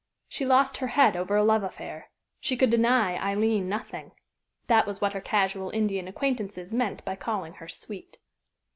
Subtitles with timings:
[0.27, 2.09] She lost her head over a love affair.
[2.39, 4.13] She could deny Aileen nothing.
[4.65, 8.17] That was what her casual Indian acquaintances meant by calling her "sweet."